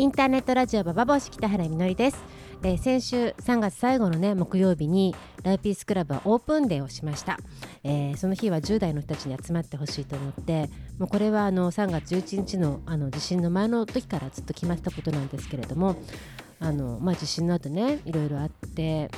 [0.00, 2.24] インターネットラジオババボシ北原みのりです、
[2.62, 7.38] えー先週3月最後のね木曜日にライピースクラブはオープンデーをしました、
[7.84, 15.96] えーその日は10代の人たちに集まってほしいと思ってもうこれはあの3月11日のあの地震の前の時からずっと決まったことなんですけれども
[16.60, 19.10] あの、まあ、地震の後ねいろいろあって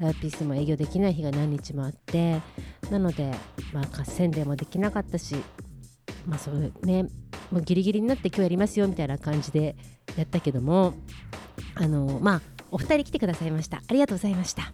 [0.00, 2.42] ライピースも営業できない日が何日もあって
[2.90, 3.32] なので、
[3.72, 5.36] まあ、宣伝もできなかったし
[6.26, 7.04] まあそうね
[7.50, 9.76] もうギリギリになって今日やりますよみたいな感じで
[10.16, 10.94] やったけども
[11.74, 13.78] あのまあお二人来てくださいました。
[13.78, 14.72] ありがとうございました。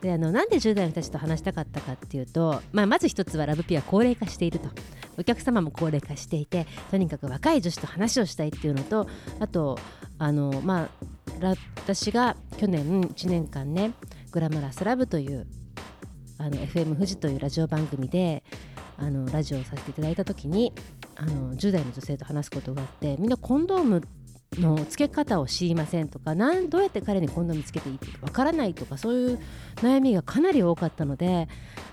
[0.00, 4.68] であのなんで10代の人たちと話したかったかっていうと、まあ、まず一つはラブピア高齢化していると。
[5.16, 9.06] お客様も高齢化していてとにかく若い女子と話をしたいっていうのと
[9.38, 9.78] あと
[10.18, 10.88] あのまあ
[11.80, 13.92] 私が去年1年間ね
[14.30, 15.46] グラマラスラブという
[16.38, 18.42] あの FM 富士というラジオ番組で
[18.98, 20.72] あのラジオをさせていただいた時に
[21.16, 24.02] あの10代の女性と話すことがあってみんなコンドーム
[24.60, 29.40] の付け方を知りませんとかなんどうやって彼にコンドームつけていいかわからないとかそういう
[29.76, 31.48] 悩みがかなり多かったので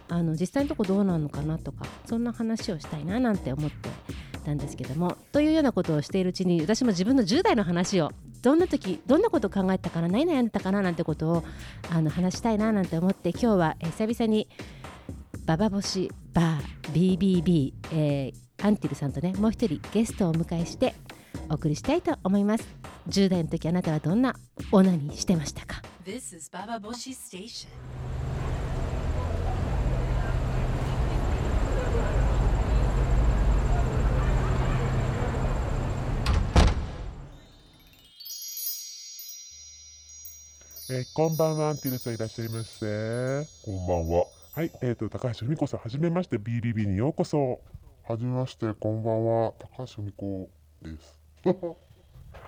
[0.10, 3.90] あの実際のとこどうなのかなとかそんな話をしたいななんて思って
[4.42, 11.44] たんですけどもというようなことをしているうちに私も自分の10代の話をどんな時どんなことを考えたかな何悩んでたかななんてことを
[11.90, 14.48] あの話したいななんて思って今日は、久々に
[15.52, 20.94] ババボシバー BBB、えーアンティルさんとねもう一人ゲストをお迎えして
[21.50, 22.66] お送りしたいと思います
[23.10, 24.34] 10代の時あなたはどんな
[24.72, 27.68] オナニーしてましたか？This is Baba Boshi Station.
[40.92, 43.46] えーこんばんは、アンティルさんいらっしゃいませ。
[43.66, 44.41] こんばんは。
[44.53, 47.62] はい、えっ、と、高橋文子さん、はじめまして、BBB にようこそ。
[48.03, 49.53] はじめまして、こんばんは。
[49.78, 50.50] 高橋美子
[50.81, 51.17] です。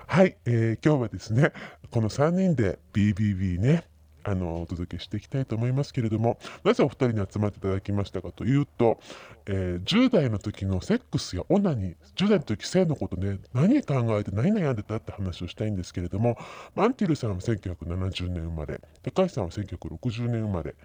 [0.06, 1.54] はい、えー今日はですね、
[1.92, 3.86] この3人で BBB ね、
[4.26, 9.00] あの、お届けしていきたいと思いますけれども、なぜお二人に集まっていただきましたかというと、
[9.46, 16.38] えー10代の時のセックスやオナニー、10代の時性のことね、何考えて何悩んでたって話をしたいんですけれども、
[16.76, 20.76] アンティルさんは1970年生まれ、高橋さんは1960年生まれ、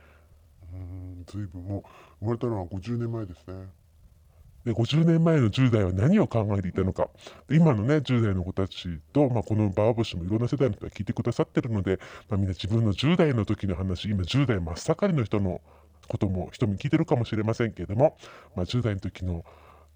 [0.73, 1.83] うーん、ずいぶんもう
[2.21, 3.69] 生まれたのは50年前ですね。
[4.65, 7.09] で50年前の10代は何を考えていたのか
[7.51, 11.99] 今のね10代の子たちと、まあ、このバーボッシもいろんな世代の人が聞いてくださってるので、
[12.29, 15.61] まあ、みんな自分の10代の時の話今10代真っ盛りの人の
[16.09, 18.17] ことも人も聞いてるかもしれませんけれども、
[18.57, 19.45] まあ、10代の時の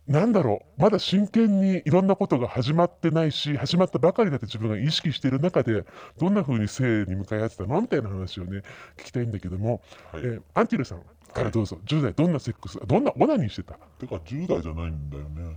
[0.09, 5.85] なんだろうまだ真剣にいろんなことが始まってないし始まったばかりだって自分が意識している中で
[6.19, 7.81] どんな風に性に向かい合ってたの？
[7.81, 8.63] みたいな話をね
[8.97, 9.81] 聞きたいんだけども、
[10.13, 10.23] はい。
[10.25, 11.03] えーアンティルさん
[11.33, 13.75] からどうぞ、10代どんなセックスどんなオナニーしてた？
[13.99, 15.57] てか、10代じゃないんだよね。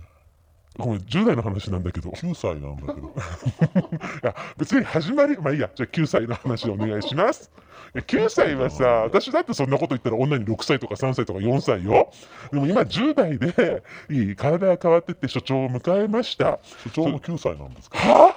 [0.78, 2.10] ごめん、10代の話なんだけど。
[2.10, 3.14] い9歳なんだけど。
[4.22, 7.50] や、別に始まり、まあいいや、じゃあ9歳の話お願いします。
[7.94, 12.10] いや9歳はさ、私だってそんなこと言ったら女に6歳とか3歳とか4歳よ。
[12.52, 16.58] でも今10代で、いい、体が変わってって所長を迎えました。
[16.84, 17.98] 所長も9歳なんですか？
[17.98, 18.34] は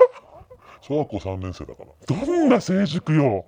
[0.82, 1.90] 小学校3年生だから。
[1.90, 3.46] あどんな成熟よ。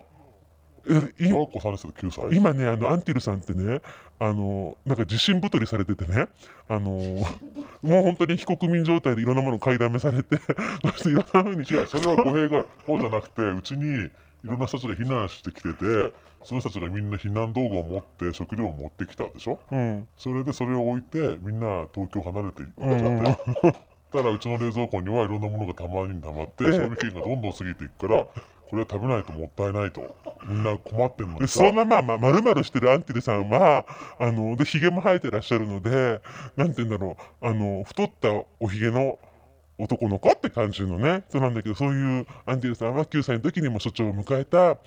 [0.88, 2.38] えい小学校3年生で9歳？
[2.38, 3.82] 今ね、あの、アンティルさんってね、
[4.20, 6.28] あの、なんか自信太りされててね、
[6.68, 6.90] あの、
[7.82, 10.38] もう本当に非国民状態でいろんなものを買いだめされて、
[10.84, 14.10] そしていろんな風に、いや、それは語弊が、そうじゃなくて、うちにい
[14.44, 19.60] ろんな人たちが避難してきてて、その人たちがみんな避難道具を持って食料を持ってきたでしょ？
[19.72, 23.06] うん、それでそれを置いて、みんな東京離れていっちゃって。
[23.06, 23.26] うん。
[23.26, 23.36] うん
[24.12, 26.72] たらうちの冷蔵庫にはいろんなものがたまに溜まって、ええ。
[26.74, 28.28] 賞味期限がどんどん過ぎていくから、
[28.72, 30.16] これは食べないともったいないと。
[30.48, 31.48] みんな困ってんので。
[31.48, 33.86] そんなまあまあ、まるまるしてるアンティルさんは、
[34.18, 36.22] あの、で、髭も生えてらっしゃるので、
[36.56, 38.30] なんて言うんだろう、あの、太った
[38.62, 39.20] お髭の
[39.78, 44.78] 男の子って感じのね、そうなんだけど、そういうアンティルさんは9歳の時にも所長を迎えた、あ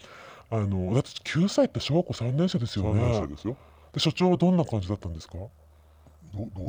[0.61, 3.03] の、だって9歳って小学校3年生ですよ3ね。
[3.03, 3.57] 年生ですよ。
[3.93, 5.35] で所長はどんな感じだったんですか？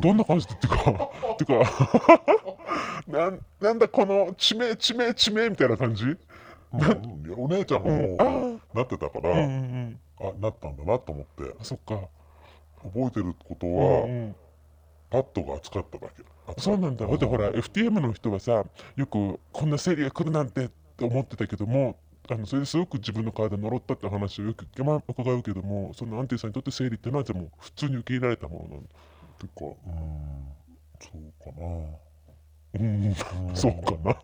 [0.01, 1.71] どんな感じっていうか、っていうか、
[3.07, 6.05] なんなんだこの地名地名地名みたいな感じ？
[7.37, 11.99] お姉ちゃんももう、あなってたかうんうら、んあ、なったんだなと思って、あ、そっか。
[12.83, 14.35] 覚えてることうは、んうん
[15.11, 16.61] パッドが熱かっただけ。
[16.61, 17.07] そうなんだ。
[17.07, 21.95] だってほら、FTM の人はさ、よくこんな生理が来るなんてって思ってたけども、
[22.27, 28.89] あのそれですごく自分の体に呪ったって話をよく、まあ、伺うけども、そのアンティさんにとって生理ってのはじゃあもう普通に受け入れられたものなんだ。
[29.39, 30.47] てか、うーん、
[30.99, 32.04] そうかな。
[32.79, 33.15] うん、
[33.55, 34.17] そうかな。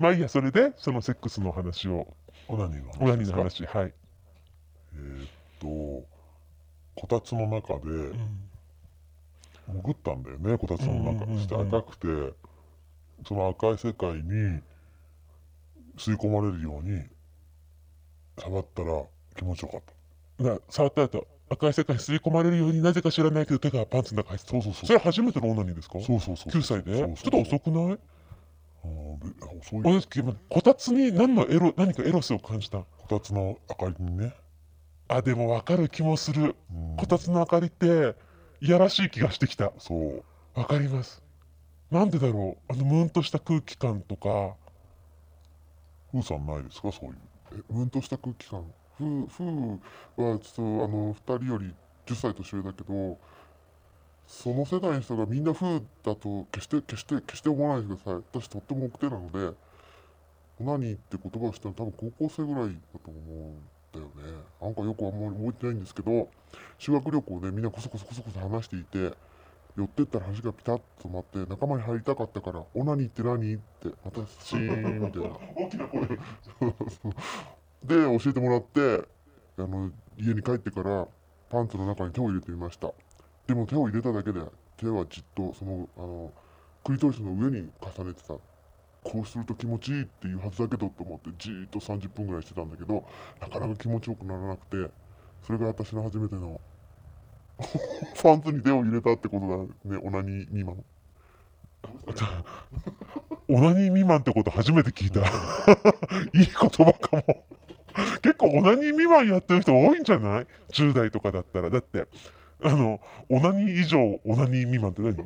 [0.00, 2.14] まあいいや、それで、そのセックスの話を、
[2.48, 3.92] オナニーのオナニーの話、はい。
[4.94, 5.28] えーっ
[5.60, 8.48] と、こたつの中でうん。
[9.68, 11.26] 潜ったんだよね、こたつの中。
[11.26, 12.34] そして赤くて、
[13.26, 14.60] その赤い世界に、
[15.98, 17.02] 吸い込まれるように
[18.38, 19.02] 触ったら
[19.36, 19.82] 気持ちよかっ
[20.38, 20.44] た。
[20.44, 24.86] な触った後赤い世界に吸い込まれるようになぜか知らないけど手がパンツの中に入ってそうそうそう。
[24.86, 26.00] それ初めてのオナニーですか？
[26.00, 26.98] そうそうそう9歳で？
[26.98, 27.98] そうそうちょっと遅くない？
[30.48, 32.78] こたつに何のエロ何かエロスを感じた？
[32.78, 34.34] こたつの明かりにね。
[35.08, 36.54] あでも分かる気もする。
[36.72, 36.96] うん。
[36.96, 38.14] こたつの明かりって
[38.60, 39.72] いやらしい気がしてきた。
[39.78, 40.24] そう。
[40.54, 41.22] わかります。
[41.90, 42.72] なんでだろう？
[42.72, 44.54] あのムーンとした空気感とか。
[46.12, 46.92] ふーさんないですか？
[46.92, 47.16] そういう。
[47.52, 48.64] えムーンとした空気感
[48.98, 49.70] ふうふう
[50.16, 51.74] はちょっとあの2人より
[52.06, 53.18] 10歳年上だけど
[54.26, 58.14] その世代の人がみんなふうだと決して決して決して思わないでください。
[58.14, 59.56] 私とっても奥手なので
[60.60, 63.62] オナニーって言葉を知ったの多分高校生ぐらいだと思うん
[63.92, 64.38] だよね。
[64.60, 66.28] なんかよくあんまり覚えてないんですけど
[66.78, 69.16] 修学旅行でみんなこそこそこそこそ話していて
[69.76, 75.28] 寄ってったら話がピタッと止まって仲間に入りたかったから「オナニーって何?」ってまたシーンみたいな。
[75.56, 76.02] 大きな声
[77.84, 79.06] で教えてもらって
[79.58, 81.06] あの家に帰ってから
[81.50, 82.92] パンツの中に手を入れてみました。
[83.46, 84.40] でも手を入れただけで
[84.76, 86.32] 手はじっとそのあの
[86.84, 88.34] クリトリスの上に重ねてた。
[89.04, 93.04] こうすると気持ちいいっていうはずだけどと思ってじーっと30分ぐらいしてたんだけど
[93.40, 94.92] なかなか気持ちよくならなくて
[95.46, 96.60] それが私の初めての
[98.22, 100.84] パンツに手を入れたってことだねオナニー未満。
[103.48, 105.20] オナニー未満ってこと初めて聞いた。
[106.38, 107.44] いい言葉かも。
[108.22, 111.70] 結構オナニー未満やってる人多いんじゃない ?10 代とかだったら。
[111.70, 112.06] だって
[112.62, 115.16] あのオナニー以上オナニー未満って何？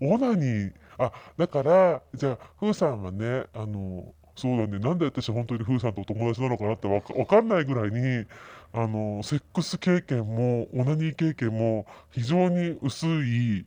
[0.14, 0.72] オナニー。
[0.98, 4.78] あだからじゃあフーさんはねあのそうだね。
[4.78, 8.26] なんで私本当にフーさんとお友達なのかなってわかんないぐらいに
[8.72, 13.66] あのセックス経験もオナニー経験も非常に薄い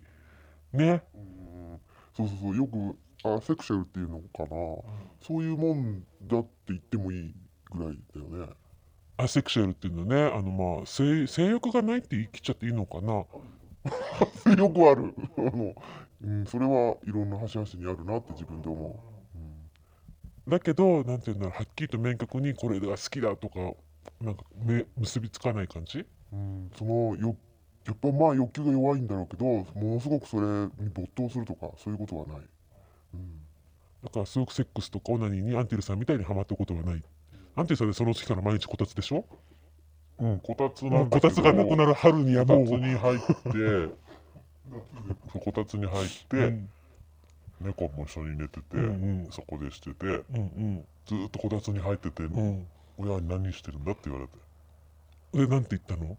[0.74, 1.04] ね。
[1.16, 1.80] うん。
[2.16, 2.58] そうそうそう。
[2.58, 4.50] よくあセクシャルっていうのかな、
[5.22, 7.36] そういうもんだって言ってもいい
[7.72, 8.54] ぐらいだよね。
[9.18, 10.34] アセクシュアルっていうのはね。
[10.34, 13.26] あのまあ性性欲がないって言い切っちゃっていいのかな。
[14.56, 15.14] よくある。
[15.38, 15.76] あの、
[16.24, 19.04] うん、それはいろんな端々にあるなって自分で思
[20.48, 21.56] だけどなんていうんだろう。
[21.56, 23.74] はっきりと明確にこれが好きだとか
[24.22, 26.00] なんかめ結びつかない感じ？
[26.00, 27.36] う、うん、そのよ
[27.86, 29.66] やっぱまあ欲求が弱いんだろうけども
[29.96, 30.48] のすごくそれ
[30.82, 32.50] に没頭するとかそういうことはない、うん、
[34.04, 37.04] だからすごくセックスとかオナニーにアンティルさんみたいにハマったことはない。
[37.56, 39.26] アンティルさんでその時から毎日こたつでしょ？
[40.20, 42.66] うんこたつもなだけどうんこたつがなくなる春にはもう。
[42.66, 43.94] こたつに入って。
[45.34, 46.70] そうこたつに入って、うん。
[47.62, 49.32] 猫も一緒に寝てて、うんうん。
[49.32, 52.68] そこでしててうんずーっとこたつに入ってて、うん。
[52.98, 54.34] 親に何してるんだって言われて。
[55.34, 56.18] うんでなんて言ったの？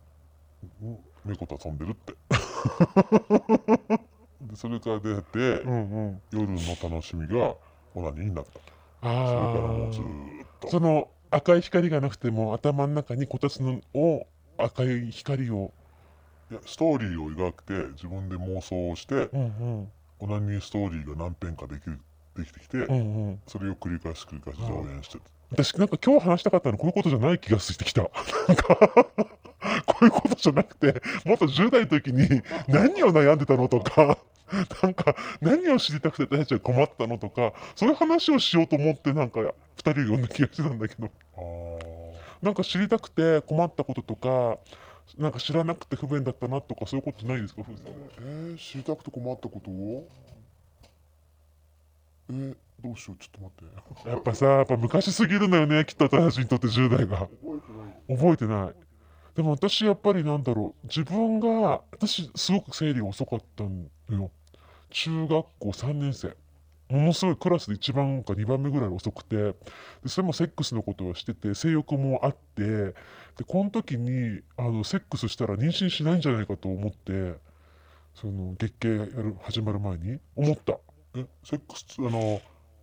[1.24, 2.14] 猫と遊んでるって
[4.50, 6.20] でそれから出て、うんうん。
[6.32, 7.54] 夜の楽しみが
[7.94, 8.50] オナニーになった
[9.02, 10.02] それからもうずっ
[10.60, 10.68] と。
[10.68, 14.26] あその赤い光がなくても頭の中にこたつのを
[14.58, 15.72] 赤い光を
[16.50, 19.44] いやストーリーを描くて自分で妄想をしてうんう
[19.82, 19.88] ん。
[20.18, 21.98] オナニーストーリーが何編かできる
[22.36, 23.40] できてきて、うんうん。
[23.46, 28.02] それを繰り返し繰り返し上演してて、私なんか今日話したかったのこういうことじゃない気がしてきた。
[28.48, 28.76] なんか
[29.86, 34.18] こういうことじゃなくてもっと10代の時に何を悩んでたのとか
[34.82, 41.10] なんか何を知りたくて私たちは困ったのとかそういう話をしようと思ってなんか2人呼んだ気がしてたんだけど。
[42.42, 44.58] なんか知りたくて困ったこととか
[45.18, 47.86] なんか知らなくて不便だったなとかそういうことないですかふうさん。
[47.86, 49.70] えー、知りたくて困ったこと？
[49.70, 50.08] を
[52.30, 54.08] えー、どうしようちょっと待って。
[54.10, 57.28] やっぱさやっぱ昔すぎるのよねきっと私にとって10代が。
[58.08, 58.74] 覚えてない。
[59.34, 63.70] でも私やっぱりなんだろう自分が私すごく生理が遅かったの
[64.10, 64.30] よ
[64.90, 66.36] 中学校3年生。
[66.88, 69.36] ものすごいクラスで1番か2番目ぐらい遅くて。
[69.36, 69.54] で
[70.08, 72.62] それもセックスのことをしてて性欲もあって。
[73.36, 77.34] でこの時にあのセックスしたら妊娠しないんじゃないかと思って
[78.14, 80.78] その月経やる始まる前に思った。
[81.14, 82.40] えセックスあの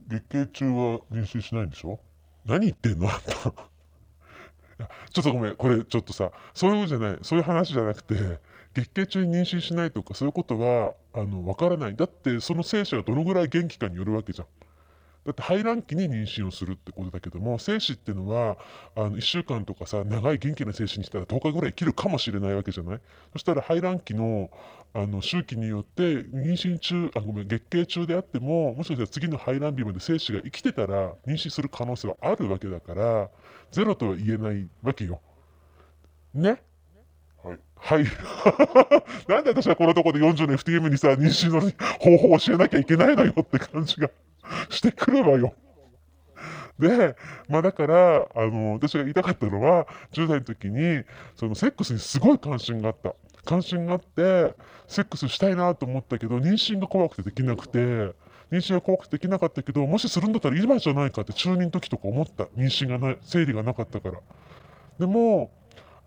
[0.07, 1.99] 月経中は妊娠しないんでしょ？
[2.45, 3.09] 何言ってんの？
[3.09, 3.33] あんた。
[5.11, 5.55] ちょっとごめん。
[5.55, 7.17] これちょっとさそういうじゃない。
[7.23, 8.39] そういう話じゃなくて
[8.77, 14.47] 月経中に妊娠しないとかそういうことはあの分からないだってその精子がどのぐらい元気かによるわけじゃん
[15.25, 18.55] だって排卵期に妊娠をするってことだけども精子っていうのは
[18.95, 22.99] あの1週間とかさ長い元気な精子にしたら10日ぐらい生きるかもしれないわけじゃない？
[23.33, 24.51] そしたら排卵期の
[24.93, 33.29] あの周期によって妊娠中あごめん月経中であってももしかしたら次の排卵日まで精子が生きてたら妊娠する可能性はあるわけだから
[33.71, 35.19] ゼロとは言えないわけよ。
[36.33, 36.49] ね？
[36.49, 36.66] はい。
[37.79, 38.05] はい。
[39.27, 41.61] なんで私はこのとこで40年 FTM にさ、妊娠の
[41.99, 44.09] 方法を教えなきゃいけないのよって感じが
[44.69, 45.53] してくるわよ。
[46.79, 47.15] で、
[47.49, 51.03] まあだから、あの、私が言いたかったのは、10代の時に、
[51.35, 53.15] そのセックスにすごい関心があった。
[53.45, 54.53] 関心があって、
[54.87, 58.13] セックスしたいなと思ったけど、妊娠が怖くてできなくて、妊
[58.51, 62.43] 娠が怖くてできなかったけど、もしするんだったら今じゃないかって中二の時とか思った。
[62.55, 64.19] 妊娠がない、生理がなかったから。
[64.99, 65.51] でも、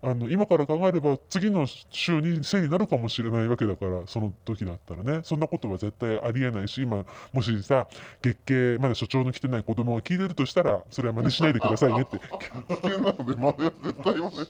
[0.03, 7.87] あの今から考えれば次の週に生になるかもしれないわけだからその時だったらねそんなことは絶対ありえないし今もしさ
[8.21, 14.47] 月経まだ所長の来てない子供が聞いてるとしたらそれは真似しないでくださいねって危険なので、まだ絶対言わない。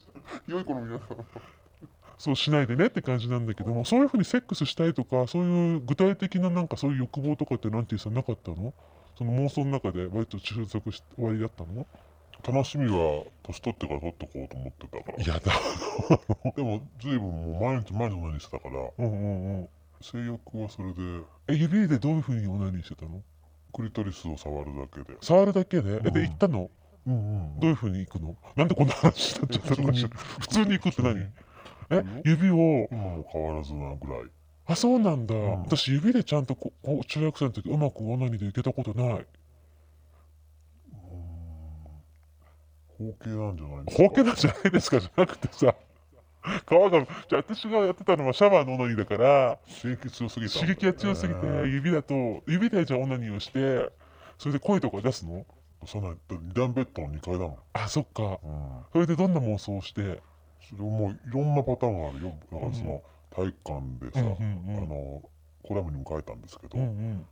[0.48, 1.18] 良い子の皆さん。
[2.18, 8.74] そうしないでねって感じなんだけどもそういうふうにセックスしたいとかそういう具体的ななんかそういう欲望とかってなんていうさなかったの？
[9.18, 11.86] その妄想の中で割と収束し終わりだったの？
[12.46, 15.24] 楽しみは年取ってから取っとこうと思ってたから。
[15.24, 16.52] やだ。
[16.56, 19.70] でも、随分もう毎日毎日同じしてたから、うんうんうん。
[20.02, 21.02] 性欲はそれで、
[21.48, 23.22] え指でどういうふうにオナニーしてたの？
[23.74, 25.18] クリトリスを触るだけで。
[25.22, 25.94] 触るだけで？
[25.94, 26.14] えうん。
[26.14, 26.70] で行ったの？
[27.08, 28.36] うんうんどういうふうに行くの？
[28.56, 29.94] なんでこんな話になっちゃったの？
[30.40, 30.90] 普通に行く。
[30.90, 31.32] って何？
[31.90, 32.88] え指を？
[32.92, 34.24] 今も変わらずなぐらい。
[34.68, 35.62] あそうなんだ、ん。
[35.64, 36.72] 私指でちゃんとこ
[37.08, 39.26] 中学生の時うまくオナニーで行けたことない
[43.02, 44.04] 包茎なんじゃないですか？
[44.04, 45.00] 包茎なんじゃないですか？
[45.00, 45.76] じゃなくてさ
[46.44, 47.02] 皮がじゃ
[47.34, 53.92] あ私がやってたのはシャワーのオナニーだから刺激強すぎた刺激が強すぎて指だと指でじゃあオナニーをして
[54.38, 55.46] それで声とか出すの？
[55.86, 57.56] そんな二段ベッドの2階だもん。
[57.74, 58.22] あそっか。
[58.24, 58.40] うん。
[58.94, 60.22] それでどんな妄想をして？
[60.70, 62.34] それもいろんなパターンがあるよ。
[62.52, 64.84] だからその、体育館でさ、うんうんうん。
[64.84, 65.22] あの、
[65.64, 67.26] コラムにも書いたんですけど、うんうん。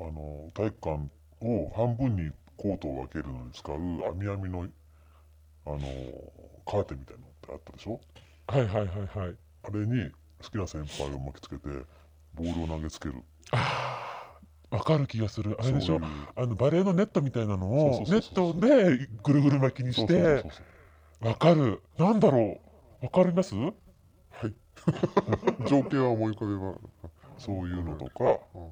[0.00, 1.00] あの、体育館
[1.42, 4.68] を半分にコートを分けるのに使う網網の、
[5.64, 5.78] あの、
[6.66, 7.98] カーテンみたいなのってあったでしょ？
[8.48, 8.86] はいはいはい
[9.18, 9.34] はい。
[9.62, 10.10] あれに
[10.42, 11.68] 好きな先輩を巻きつけて、
[12.34, 13.14] ボールを投げつける。
[14.70, 15.56] わかる気がする。
[15.58, 15.98] あれでしょ？
[15.98, 20.62] そうあのバレーのネットみたいなのをネットでぐるぐる巻きにしてそうそ
[21.24, 21.80] うわかる。
[21.98, 22.60] なんだろ
[23.00, 23.04] う？
[23.06, 23.54] わかります？
[23.54, 23.70] は
[24.46, 24.54] い。
[25.66, 26.74] 情景は思い浮かべば。
[27.38, 28.70] そういうのとか、うん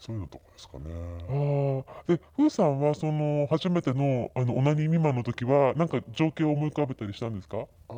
[0.00, 0.84] そういうのとかですかね。
[1.28, 1.84] あー
[2.16, 7.58] でふーさんはその初めてのあのオナニー未満の時はなんか情景を思い浮かべたりしたんですか？
[7.58, 7.96] ああ、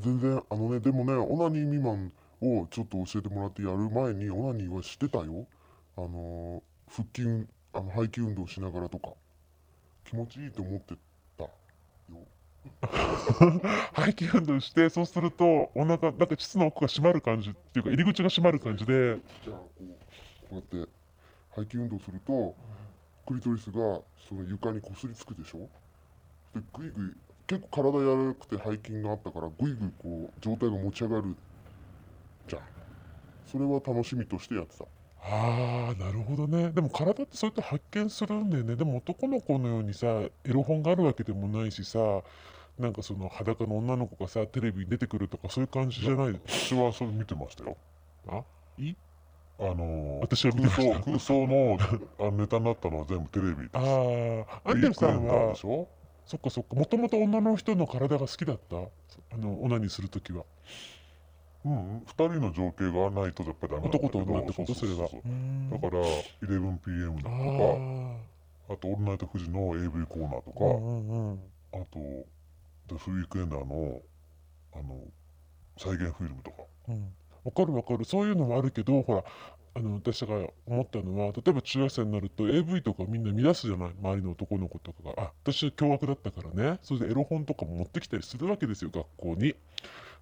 [0.00, 5.46] 全然、あのね、でもね、オナニー未満をちょっと教えてもらってやる前に、オナニーはしてたよ。
[5.96, 9.10] あのー、腹筋運、あの背筋運動しながらとか、
[10.04, 10.94] 気持ちいいと思って
[11.36, 11.50] たよ。
[13.96, 19.94] 背筋運動してそうするとお腹なんか膣の奥が閉まる感じっていうか入り口が閉まる感じでじゃあこうこ
[20.52, 20.90] うやって
[21.54, 22.54] 背筋運動すると
[23.26, 25.68] クリトリスがその床にこすりつくでしょ？
[26.54, 27.12] でグイグイ
[27.46, 31.36] 結構体柔らかくて背筋があったからグイグイこう状態が持ち上がる
[32.48, 32.62] じゃん。
[33.46, 34.84] それは楽しみとしてやってた。
[35.26, 36.70] ああなるほどね。
[36.70, 38.76] でも体ってそうやって発見するんだよね。
[38.76, 41.98] でも男の子のようにさエロ本があるわけでもないしさ
[42.78, 47.76] なんかその裸の女の子がさテレビに出てくるとかそういう感じじゃない私はそれ見てましたよ。
[48.28, 48.42] あ？
[48.78, 48.96] いい？
[49.58, 51.00] あのー、私は見てました。
[51.00, 51.78] 空想空想の
[52.18, 53.70] あのネタになったのは全部テレビです。
[53.74, 53.80] あ
[54.64, 55.86] あアンデルさんはでしょ？
[56.26, 56.74] そっかそっか。
[56.74, 58.76] もともと女の人の体が好きだった？
[58.76, 60.44] あのオナニーするときは。
[61.64, 64.74] うん、二人の情景がないとやっぱりダメなんだ男と女ってこと？
[64.74, 64.98] それは。
[64.98, 66.02] だから
[66.42, 68.16] 11pm とあかー。
[68.70, 71.40] あと「オールナイトフジ」の AV コーナーとか、うんうんうん。
[71.74, 71.98] あと
[72.88, 74.00] 「The フリークエンダーの」
[74.74, 74.98] あの
[75.78, 76.64] 再現フィルムとか。
[76.88, 78.04] うんわかるわかる。
[78.04, 79.24] そういうのもあるけどほら
[79.76, 80.34] あの私が
[80.66, 83.90] 思ったのは例えば中学生になると AV とかみんな見出すじゃない？
[84.00, 85.14] 周りの男の子とかが。
[85.16, 86.78] あ私は共学だったからね。
[86.82, 89.54] それでエロ本とかも持ってきたりするわけですよ学校に。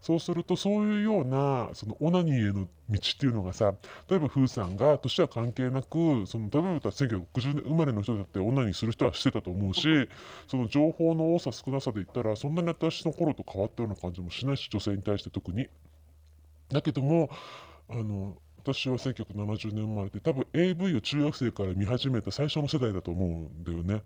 [0.01, 3.73] そうするとそういうようなそのオナニーへの道っていうのがさ
[4.11, 10.09] 例えば風さんが年は関係なくその例えば1960年生まれの人だってオナニーする人はしてたと思うし
[10.49, 15.69] その情報の多さ少なさで言ったらそんなに私の頃と変わったような感じもしないし女性に対して特に。
[16.73, 17.31] だけども
[17.89, 24.03] あの私は1970年生まれで多分 AV を中学生から見始めた最初の世代だと思うんだよね。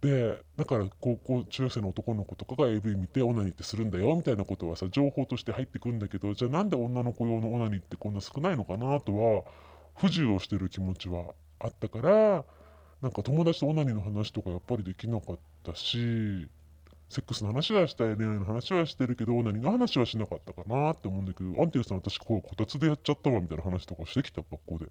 [0.00, 9.44] でだから高校中学生の男の子とかが AV 見てオナニーってするんだよみたいなことはさ情報として入ってくんだけどじゃあなんで女の子用のオナニーってこんな少ないのかなとは
[9.96, 12.44] 不自由をしてる気持ちはあったから
[13.00, 16.48] なんか友達とオナニーの話とかやっぱりできなかったし
[17.14, 24.86] セックスの話はしたい恋愛の話はしてるけどオナニーの話はしなかったかなって思うんだけどアンティルさん私こうこたつでやっちゃったわみたいな話とかしてきた学校で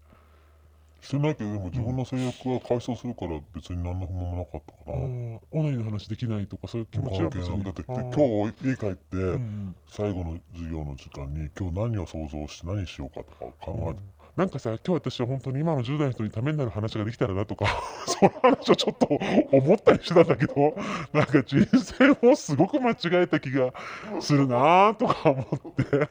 [1.02, 4.46] してないけどでも自分の制約は解消するから別に何の不満もな。
[4.46, 7.64] かったかあな、ーオナニーの話できないとかそういう気持ちは別に。
[7.64, 14.00] だって今日家帰って、うん最後の授業の時間に今日何を想像して何しようかとか考えて、
[14.36, 17.68] なんかさ今日私は本当に今の10代の人にためになる話ができたらなとか
[18.08, 19.08] その話をちょっと
[19.52, 20.76] 思ったりしてたんだけど
[21.14, 23.74] なんか人生をすごく間違えた気が
[24.20, 26.10] するなーとか思って、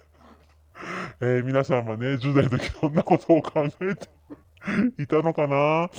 [1.20, 3.94] えー皆さんはね10代の時どんなことを考え
[4.96, 5.90] ていたのかな、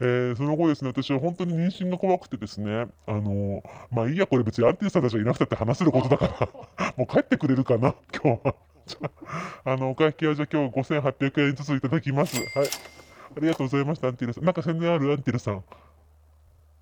[0.00, 6.48] えーその後ですね私は本当に妊娠が怖くてですねあのーまあいいやこれ別にアンティさんたちがいなくたって話せることだか
[6.78, 8.54] らもう帰ってくれるかな今日は。
[9.02, 9.10] あ
[9.72, 12.36] あのお会計はじゃあ今日5800円ずついただきます。
[12.36, 12.68] はい。
[13.36, 14.44] ありがとうございました、アンティルさん。
[14.44, 15.64] なんか宣伝あるアンティルさん？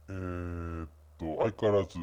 [0.09, 1.99] えー、っと、相変わらず、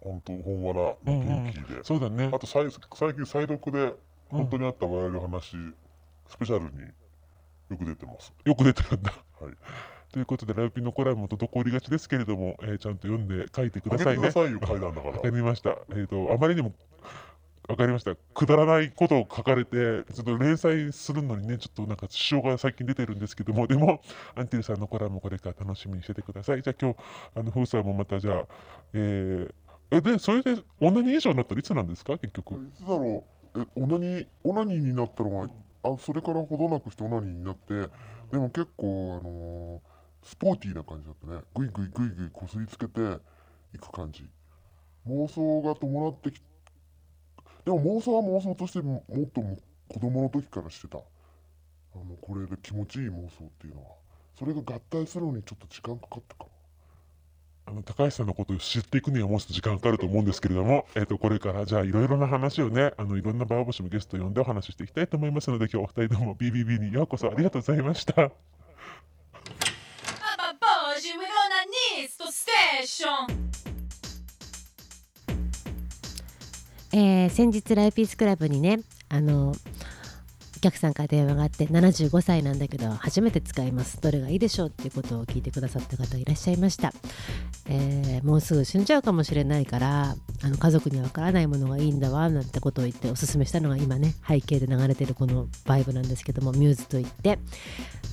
[0.00, 1.82] 本当、本わらの元気で。
[1.82, 2.38] そうだねあ。
[2.38, 3.94] と最、最近、再読で、
[4.28, 5.56] 本当にあった笑える話、
[6.26, 6.88] スペシャルに
[7.70, 8.32] よく出てます。
[8.44, 9.12] よく出てるんだ。
[9.40, 9.54] はい。
[10.12, 14.42] ということで、ラウピのコラムも滞りがちですけれども、えーちゃんと読んで書いてくださいねあげてくだ。
[14.44, 15.28] さいよ、階段だからわか。
[15.28, 15.76] りました。
[15.90, 16.72] えっ、と、あまりにも、
[17.68, 18.16] わかりました。
[18.16, 24.00] くだらないことを書かれて、ちょっと連載するのにね、ちょっとなんか支障が最近出てるんですけども、でも、
[24.34, 26.62] アンティルさんのコラムもこれから楽しみにしててください。
[26.62, 26.98] じゃあ今日、
[27.36, 28.46] あの、フーさんもまたじゃあ、
[28.94, 32.16] えー、で、それで、オナニー以上になったらいつなんですか？
[32.18, 32.54] 結局。
[32.54, 35.48] いつだろうえオナニーオナニーになったのが
[35.82, 37.88] あそれからほどなくしてオナニーになって
[38.30, 43.00] でも結構あのースポーティーな感じだったねグイグイグイグイこすりつけて
[43.74, 44.28] いく感じ
[45.08, 46.46] 妄想が伴ってきて
[47.68, 49.58] でも妄想は妄想としてももっとも
[49.88, 51.00] 子供の時からしてたあ
[51.98, 53.88] のこれで気持ちいい妄想っていうのは
[54.38, 56.50] それが合体するのにちょっと時間かかったかも
[57.66, 68.14] あの高橋さんのことを知っていくにはもうちょっと時間かかると思うんですけれども、えっ、と、これからじゃあいろいろな話をね、あの、いろんなバーボシもゲストを呼んでお話ししていきたいと思いますので、今日お二人とも BBB にようこそありがとうございました。
[68.14, 68.32] Baba
[70.58, 73.67] Boji with Onanisto Station.
[76.92, 79.54] えー先日ライピースクラブにねあの
[80.56, 84.00] お客さんから電話があって75歳なんだけど初めて使います。
[84.00, 86.92] どれがいいでしょうっていうことを聞いてくださった方いらっしゃいました、
[87.68, 97.38] えーもうすぐ死んじゃうかもしれないからあの家族にはわからないものがいいんだわなんてことを言っておすすめしたのが今ね背景で流れてるこのバイブなんですけどもミューズといって。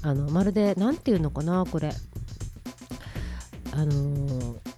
[0.04, 1.90] あのまるで何ていうのかなこれ。
[3.72, 4.75] あのー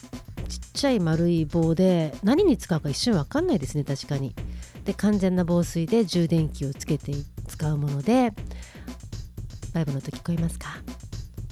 [0.77, 4.35] ちゃい丸い棒で何に使うか一瞬わかんないですね確かに。
[4.85, 7.11] で完全な防水で充電器をつけて
[7.47, 8.31] 使うもので
[9.73, 10.69] バイブの音聞こえますか？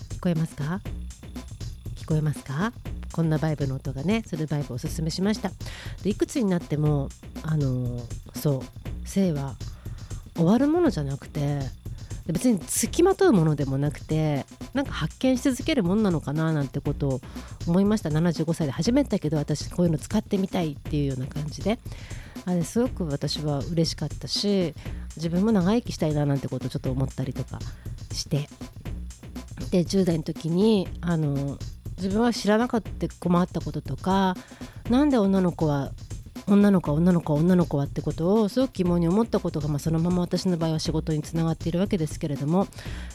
[0.09, 0.79] 聞こえますか？
[1.97, 2.71] 聞こえますか？
[3.11, 5.51] こんなバイブの音がねするバイブをおすすめしました。
[6.03, 7.09] でいくつになっても
[7.43, 7.99] あの
[8.35, 9.55] そう性は
[10.35, 11.59] 終わるものじゃなくて
[12.27, 17.21] 別につきまとうものでもなくてなんか発見し続けるもんなのかななんてことを
[17.67, 18.09] 思いました。
[18.09, 21.79] 75歳で初めてだけど私こういうの使ってみたいっていうような感じで。
[22.47, 24.75] あれすごく私は嬉しかったし
[25.15, 27.59] 自分も長生きしたいななんてことをちょっと思ったりとか
[28.11, 28.49] して。
[29.71, 31.57] で10代の時にあの
[31.97, 34.35] 自分は知らなかった困ったこととか
[34.89, 35.91] なんで女の子は
[36.47, 42.67] 女の子は女の子は女の子はってことをすごく疑問に思ったことが、まあ、そのまま私の場合は仕事につながっているわけですけれども、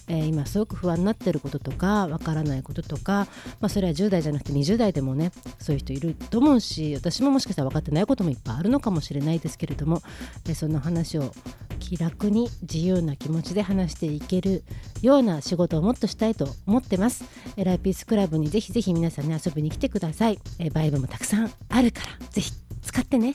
[0.08, 3.26] えー今すごく不安になっていることとかわからないこととか、
[3.60, 10.02] まあ、それは10代じゃなくて20代でもねそういう人いると思うし私ももしかしたら分かってないこともいっぱいあるのかもしれないですけれども、
[10.46, 11.32] えーその話を
[11.78, 14.62] 気楽に自由な気持ちで話していける
[15.02, 17.24] ような仕事をもっとしたいと思ってます。
[17.56, 20.38] えーライピースクラブにぜひぜひ皆さんね遊びに来てください。
[20.58, 23.34] えーバイブもたくさんあるからぜひ使ってね。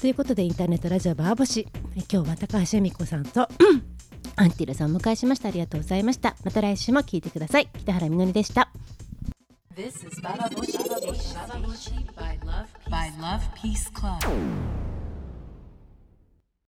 [0.00, 1.66] ということでインターネットラジオバーボシ
[2.12, 3.48] 今日は高橋恵美子さんと
[4.36, 8.70] アンティルさんを迎えしましたありがとうございましたまた来週も聞いてください北原みのりでした
[9.74, 11.34] This is Baba Boshi Station.
[11.34, 14.20] Baba Boshi by Love by Love Peace Club.